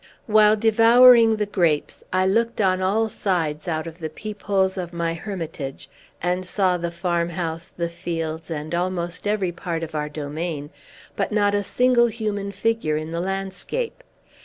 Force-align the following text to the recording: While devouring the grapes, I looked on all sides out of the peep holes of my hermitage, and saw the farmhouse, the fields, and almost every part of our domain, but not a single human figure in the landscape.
While 0.25 0.55
devouring 0.55 1.35
the 1.35 1.45
grapes, 1.45 2.03
I 2.11 2.25
looked 2.25 2.59
on 2.59 2.81
all 2.81 3.07
sides 3.07 3.67
out 3.67 3.85
of 3.85 3.99
the 3.99 4.09
peep 4.09 4.41
holes 4.41 4.75
of 4.75 4.93
my 4.93 5.13
hermitage, 5.13 5.87
and 6.23 6.43
saw 6.43 6.75
the 6.77 6.89
farmhouse, 6.89 7.67
the 7.67 7.87
fields, 7.87 8.49
and 8.49 8.73
almost 8.73 9.27
every 9.27 9.51
part 9.51 9.83
of 9.83 9.93
our 9.93 10.09
domain, 10.09 10.71
but 11.15 11.31
not 11.31 11.53
a 11.53 11.61
single 11.63 12.07
human 12.07 12.51
figure 12.51 12.97
in 12.97 13.11
the 13.11 13.21
landscape. 13.21 14.03